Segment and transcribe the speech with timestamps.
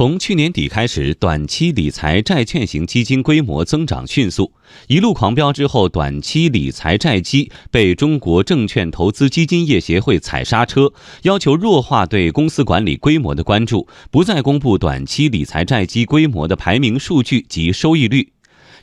[0.00, 4.50] 从去年底开始，短期理财债券型基金规模增长迅速，
[4.88, 10.90] 一路狂飙之后，短期理财债基被中国证券投资基金业协会踩刹车，
[11.24, 18.32] 要求弱化对公司管理规模的关注，不再公布短期理财债基规模的排名数据及收益率。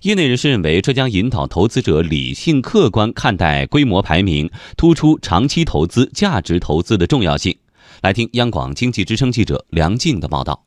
[0.04, 4.48] 业内人士认为，这将引导投资者理性客观看待规模排名，
[4.78, 7.58] 突出长期投资、价值投资的重要性。
[8.04, 10.67] 来听央广经济之声记者梁静的报道。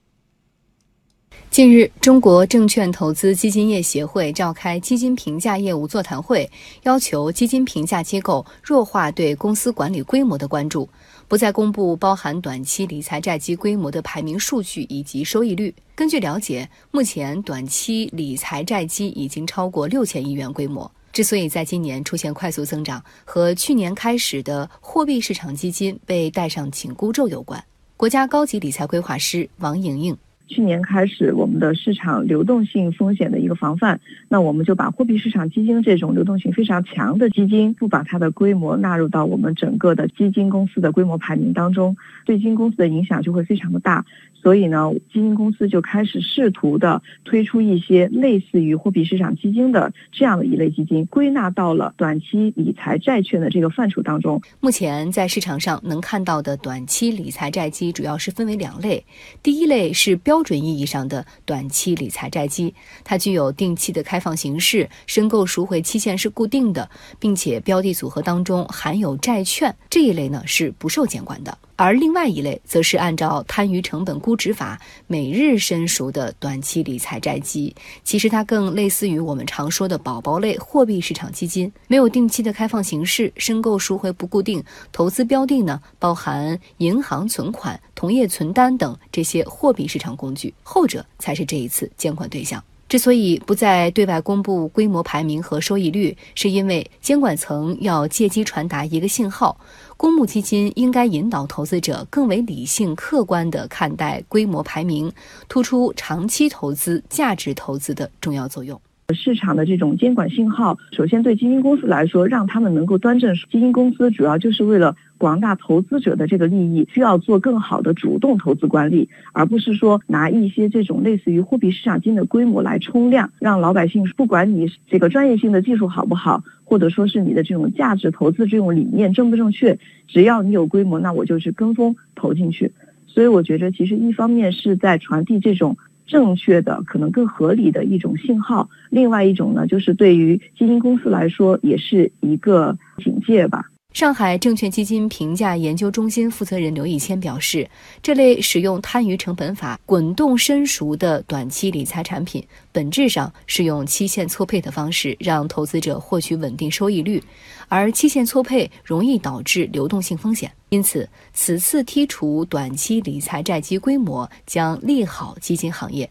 [1.51, 6.48] 近日，中国证券投资基金业协会召开基金评价业务座谈会，
[6.84, 10.89] 要求基金评价机构弱化对公司管理规模的关注，
[11.27, 15.75] 不再公布包含短期理财债基规模的排名数据以及收益率。
[15.97, 20.89] 根据了解，目前短期理财债基已经超过六千亿元规模。
[21.12, 27.62] 之所以在今年出现快速增长，和去年开始的货币市场基金被带上紧箍咒有关。
[27.97, 30.17] 国家高级理财规划师王莹莹。
[30.51, 44.05] 去年开始，我们的市场流动性风险的一个防范，那我们就把货币市场基金这种流动性非常强的基金，不把它的规模纳入到我们整个的基金公司的规模排名当中，对基金公司的影响就会非常的大。
[44.42, 54.41] 所以呢，基金公司就开始试图的推出一些类似于货币市场基金的这样的一类基金，归纳到了短期理财债券的这个范畴当中。
[54.59, 59.05] 目前在市场上能看到的短期理财债基主要是分为两类，
[59.42, 62.74] 第一类是标标准意义上的短期理财债基，
[63.05, 66.88] 它具有定期的开放形式，申购赎回期限是固定的，
[67.19, 71.58] 并且标的组合当中含有债券，这一类呢是不受监管的。
[71.81, 92.62] 而另外一类则是按照摊余成本估值法每日申赎的短期理财债基，其实它更类似于我们常说的宝宝类货币市场基金，没有定期的开放形式，申购赎回不固定，投资标的呢包含银行存款、同业存单等这些货币市场工具，后者才是这一次监管对象。
[92.91, 99.56] 之所以不再对外公布规模排名和收益率，是因为监管层要借机传达一个信号：
[99.96, 105.12] 公募基金应该引导投资者更为理性、客观地看待规模排名，
[105.48, 108.80] 突出长期投资、价值投资的重要作用。
[109.15, 113.35] 市场的这种监管信号，首先对基金公司来说，让他们能够端正。
[113.51, 129.79] 基金公司主要就是为了广大投资者的这个利益，需要做更好的主动投资管理，而不是说拿一些这种类似于货币市场金的规模来冲量，让老百姓不管你这个专业性的技术好不好，或者说是你的这种价值投资这种理念正不正确，
[130.09, 132.73] 只要你有规模，那我就去跟风投进去。
[133.06, 135.77] 所以我觉得，其实一方面是在传递这种。
[136.11, 138.69] 正确的，可能更合理的一种信号。
[138.91, 143.69] 另外一种呢，就是对于基金公司来说，也是一个警戒吧。
[143.93, 147.69] 上海证券基金评价研究中心负责人刘义谦表示，
[148.00, 157.23] 这类使用摊余成本法滚动申赎的短期理财产品，本质上是用期限错配的方式让投资者获取稳定收益率，
[157.69, 160.50] 而期限错配容易导致流动性风险。
[160.69, 166.08] 因此，此次剔除短期理财债基规模将利好基金行业。